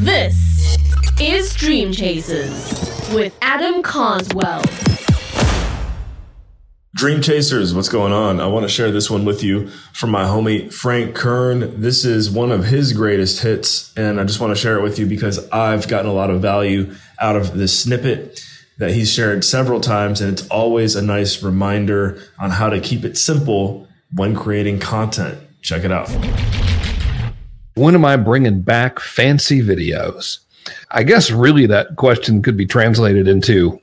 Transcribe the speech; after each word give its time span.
This 0.00 0.78
is 1.20 1.54
Dream 1.54 1.92
Chasers 1.92 3.12
with 3.12 3.36
Adam 3.42 3.82
Carswell. 3.82 4.62
Dream 6.94 7.20
Chasers, 7.20 7.74
what's 7.74 7.90
going 7.90 8.10
on? 8.10 8.40
I 8.40 8.46
want 8.46 8.64
to 8.64 8.70
share 8.70 8.90
this 8.90 9.10
one 9.10 9.26
with 9.26 9.42
you 9.42 9.68
from 9.92 10.08
my 10.08 10.24
homie 10.24 10.72
Frank 10.72 11.14
Kern. 11.14 11.82
This 11.82 12.06
is 12.06 12.30
one 12.30 12.50
of 12.50 12.64
his 12.64 12.94
greatest 12.94 13.42
hits, 13.42 13.92
and 13.94 14.18
I 14.18 14.24
just 14.24 14.40
want 14.40 14.56
to 14.56 14.58
share 14.58 14.78
it 14.78 14.82
with 14.82 14.98
you 14.98 15.04
because 15.04 15.46
I've 15.50 15.86
gotten 15.86 16.10
a 16.10 16.14
lot 16.14 16.30
of 16.30 16.40
value 16.40 16.94
out 17.20 17.36
of 17.36 17.58
this 17.58 17.78
snippet 17.78 18.42
that 18.78 18.92
he's 18.92 19.12
shared 19.12 19.44
several 19.44 19.82
times, 19.82 20.22
and 20.22 20.32
it's 20.32 20.48
always 20.48 20.96
a 20.96 21.02
nice 21.02 21.42
reminder 21.42 22.22
on 22.38 22.48
how 22.48 22.70
to 22.70 22.80
keep 22.80 23.04
it 23.04 23.18
simple 23.18 23.86
when 24.14 24.34
creating 24.34 24.78
content. 24.78 25.38
Check 25.60 25.84
it 25.84 25.92
out. 25.92 26.08
When 27.80 27.94
am 27.94 28.04
I 28.04 28.16
bringing 28.16 28.60
back 28.60 29.00
fancy 29.00 29.62
videos? 29.62 30.40
I 30.90 31.02
guess 31.02 31.30
really 31.30 31.64
that 31.64 31.96
question 31.96 32.42
could 32.42 32.54
be 32.54 32.66
translated 32.66 33.26
into 33.26 33.80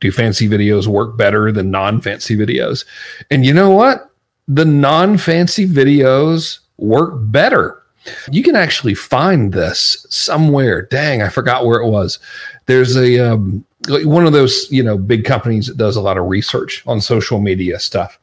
do 0.00 0.12
fancy 0.12 0.46
videos 0.46 0.86
work 0.86 1.16
better 1.16 1.50
than 1.50 1.70
non 1.70 2.02
fancy 2.02 2.36
videos? 2.36 2.84
And 3.30 3.46
you 3.46 3.54
know 3.54 3.70
what? 3.70 4.10
The 4.48 4.66
non 4.66 5.16
fancy 5.16 5.66
videos 5.66 6.58
work 6.76 7.14
better. 7.14 7.82
You 8.30 8.42
can 8.42 8.54
actually 8.54 8.92
find 8.92 9.54
this 9.54 10.06
somewhere. 10.10 10.82
Dang, 10.82 11.22
I 11.22 11.30
forgot 11.30 11.64
where 11.64 11.80
it 11.80 11.88
was. 11.88 12.18
There's 12.66 12.98
a 12.98 13.32
um, 13.32 13.64
one 13.88 14.26
of 14.26 14.34
those 14.34 14.70
you 14.70 14.82
know 14.82 14.98
big 14.98 15.24
companies 15.24 15.68
that 15.68 15.78
does 15.78 15.96
a 15.96 16.02
lot 16.02 16.18
of 16.18 16.26
research 16.26 16.82
on 16.86 17.00
social 17.00 17.40
media 17.40 17.78
stuff. 17.78 18.18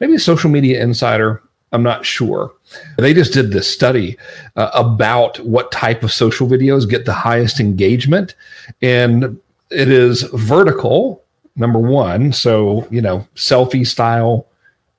Maybe 0.00 0.16
Social 0.16 0.48
Media 0.48 0.82
Insider. 0.82 1.42
I'm 1.72 1.82
not 1.82 2.04
sure. 2.04 2.52
They 2.98 3.14
just 3.14 3.32
did 3.32 3.52
this 3.52 3.70
study 3.72 4.16
uh, 4.56 4.70
about 4.74 5.38
what 5.40 5.70
type 5.70 6.02
of 6.02 6.12
social 6.12 6.48
videos 6.48 6.88
get 6.88 7.04
the 7.04 7.12
highest 7.12 7.60
engagement, 7.60 8.34
and 8.82 9.40
it 9.70 9.88
is 9.88 10.22
vertical 10.32 11.22
number 11.56 11.78
one. 11.78 12.32
So 12.32 12.86
you 12.90 13.00
know 13.00 13.26
selfie 13.34 13.86
style 13.86 14.46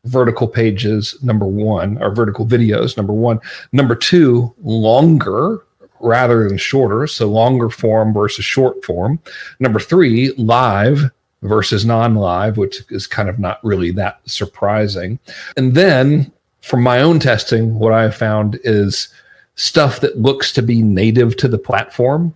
vertical 0.05 0.47
pages 0.47 1.15
number 1.21 1.45
one 1.45 2.01
or 2.01 2.13
vertical 2.13 2.45
videos 2.45 2.97
number 2.97 3.13
one. 3.13 3.39
Number 3.71 3.95
two 3.95 4.53
longer 4.61 5.63
rather 5.99 6.47
than 6.47 6.57
shorter 6.57 7.05
so 7.05 7.27
longer 7.27 7.69
form 7.69 8.13
versus 8.13 8.45
short 8.45 8.83
form. 8.83 9.19
Number 9.59 9.79
three 9.79 10.33
live 10.37 11.11
versus 11.43 11.85
non-live 11.85 12.57
which 12.57 12.83
is 12.89 13.07
kind 13.07 13.29
of 13.29 13.37
not 13.37 13.63
really 13.63 13.91
that 13.91 14.21
surprising. 14.25 15.19
And 15.57 15.75
then 15.75 16.31
from 16.61 16.81
my 16.81 17.01
own 17.01 17.19
testing 17.19 17.77
what 17.79 17.93
i 17.93 18.01
have 18.01 18.15
found 18.15 18.59
is 18.63 19.13
stuff 19.55 19.99
that 19.99 20.17
looks 20.19 20.51
to 20.53 20.61
be 20.61 20.81
native 20.81 21.35
to 21.37 21.47
the 21.47 21.57
platform 21.57 22.33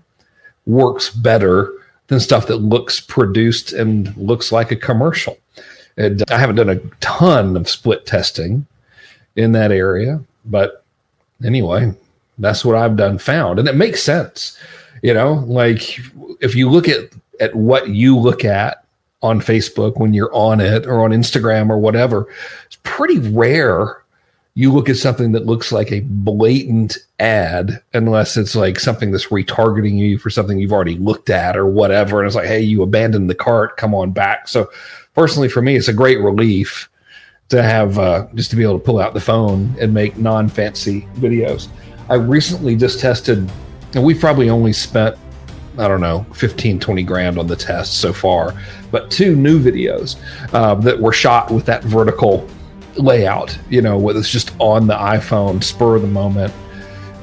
works 0.65 1.09
better 1.09 1.71
than 2.07 2.19
stuff 2.19 2.47
that 2.47 2.57
looks 2.57 2.99
produced 2.99 3.73
and 3.73 4.15
looks 4.15 4.51
like 4.51 4.71
a 4.71 4.75
commercial. 4.75 5.37
And 5.97 6.23
I 6.29 6.37
haven't 6.37 6.57
done 6.57 6.69
a 6.69 6.79
ton 6.99 7.55
of 7.55 7.69
split 7.69 8.05
testing 8.05 8.65
in 9.35 9.53
that 9.53 9.71
area, 9.71 10.21
but 10.45 10.83
anyway, 11.43 11.93
that's 12.37 12.65
what 12.65 12.75
I've 12.75 12.97
done 12.97 13.17
found, 13.17 13.59
and 13.59 13.67
it 13.67 13.75
makes 13.75 14.03
sense. 14.03 14.59
You 15.01 15.13
know, 15.13 15.33
like 15.47 15.99
if 16.41 16.55
you 16.55 16.69
look 16.69 16.87
at 16.89 17.09
at 17.39 17.55
what 17.55 17.89
you 17.89 18.17
look 18.17 18.45
at 18.45 18.85
on 19.21 19.41
Facebook 19.41 19.97
when 19.97 20.13
you're 20.13 20.33
on 20.33 20.59
it 20.61 20.85
or 20.85 21.01
on 21.03 21.11
Instagram 21.11 21.69
or 21.69 21.77
whatever, 21.77 22.27
it's 22.65 22.77
pretty 22.83 23.19
rare 23.19 24.03
you 24.57 24.71
look 24.71 24.87
at 24.87 24.95
something 24.95 25.33
that 25.33 25.45
looks 25.45 25.73
like 25.73 25.91
a 25.91 25.99
blatant 25.99 26.97
ad, 27.19 27.83
unless 27.93 28.37
it's 28.37 28.55
like 28.55 28.79
something 28.79 29.11
that's 29.11 29.27
retargeting 29.27 29.97
you 29.97 30.17
for 30.17 30.29
something 30.29 30.57
you've 30.57 30.71
already 30.71 30.97
looked 30.97 31.29
at 31.29 31.57
or 31.57 31.65
whatever. 31.65 32.19
And 32.19 32.27
it's 32.27 32.37
like, 32.37 32.47
hey, 32.47 32.61
you 32.61 32.81
abandoned 32.81 33.29
the 33.29 33.35
cart, 33.35 33.75
come 33.75 33.93
on 33.93 34.11
back. 34.11 34.47
So, 34.47 34.69
personally, 35.13 35.49
for 35.49 35.61
me, 35.61 35.75
it's 35.75 35.89
a 35.89 35.93
great 35.93 36.21
relief 36.21 36.89
to 37.49 37.61
have 37.61 37.99
uh, 37.99 38.27
just 38.33 38.49
to 38.51 38.55
be 38.55 38.63
able 38.63 38.79
to 38.79 38.83
pull 38.83 38.97
out 38.97 39.13
the 39.13 39.19
phone 39.19 39.75
and 39.77 39.93
make 39.93 40.17
non 40.17 40.47
fancy 40.47 41.01
videos. 41.15 41.67
I 42.07 42.15
recently 42.15 42.77
just 42.77 43.01
tested, 43.01 43.51
and 43.93 44.05
we've 44.05 44.19
probably 44.21 44.49
only 44.49 44.71
spent, 44.71 45.17
I 45.77 45.89
don't 45.89 46.01
know, 46.01 46.25
15, 46.33 46.79
20 46.79 47.03
grand 47.03 47.37
on 47.37 47.47
the 47.47 47.57
test 47.57 47.99
so 47.99 48.13
far, 48.13 48.53
but 48.89 49.11
two 49.11 49.35
new 49.35 49.59
videos 49.61 50.15
uh, 50.53 50.75
that 50.75 50.97
were 50.97 51.11
shot 51.11 51.51
with 51.51 51.65
that 51.65 51.83
vertical 51.83 52.47
layout, 52.97 53.57
you 53.69 53.81
know, 53.81 53.97
whether 53.97 54.19
it's 54.19 54.29
just 54.29 54.53
on 54.59 54.87
the 54.87 54.95
iPhone, 54.95 55.63
spur 55.63 55.95
of 55.95 56.01
the 56.01 56.07
moment, 56.07 56.53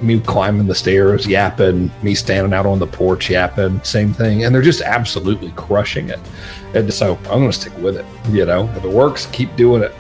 me 0.02 0.20
climbing 0.20 0.66
the 0.66 0.74
stairs, 0.74 1.26
yapping, 1.26 1.90
me 2.02 2.14
standing 2.14 2.52
out 2.52 2.66
on 2.66 2.78
the 2.78 2.86
porch, 2.86 3.30
yapping, 3.30 3.82
same 3.84 4.12
thing. 4.12 4.44
And 4.44 4.54
they're 4.54 4.62
just 4.62 4.82
absolutely 4.82 5.52
crushing 5.52 6.08
it. 6.10 6.18
And 6.74 6.92
so 6.92 7.16
I'm 7.16 7.40
going 7.40 7.50
to 7.50 7.52
stick 7.52 7.76
with 7.78 7.96
it. 7.96 8.06
You 8.30 8.44
know, 8.44 8.68
if 8.76 8.84
it 8.84 8.90
works, 8.90 9.26
keep 9.26 9.54
doing 9.56 9.82
it. 9.82 9.94